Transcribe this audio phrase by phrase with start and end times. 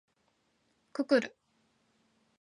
[0.93, 1.35] くくる